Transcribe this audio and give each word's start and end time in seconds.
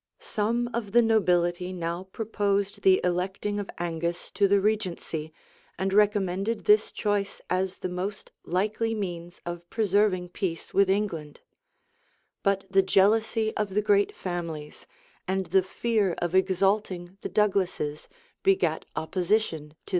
Some 0.17 0.67
of 0.73 0.93
the 0.93 1.01
nobility 1.03 1.71
now 1.71 2.05
proposed 2.05 2.81
the 2.81 2.99
electing 3.03 3.59
of 3.59 3.69
Angus 3.77 4.31
to 4.31 4.47
the 4.47 4.59
regency, 4.59 5.31
and 5.77 5.93
recommended 5.93 6.63
this 6.65 6.91
choice 6.91 7.39
as 7.51 7.77
the 7.77 7.87
most 7.87 8.31
likely 8.43 8.95
means 8.95 9.41
of 9.45 9.69
preserving 9.69 10.29
peace 10.29 10.73
with 10.73 10.89
England; 10.89 11.41
but 12.41 12.65
the 12.67 12.81
jealousy 12.81 13.55
of 13.55 13.75
the 13.75 13.81
great 13.83 14.15
families, 14.15 14.87
and 15.27 15.45
the 15.45 15.61
fear 15.61 16.13
of 16.13 16.33
exalting 16.33 17.19
the 17.21 17.29
Douglases, 17.29 18.07
begat 18.41 18.85
opposition 18.95 19.67
to 19.67 19.69
this 19.69 19.75
measure. 19.79 19.85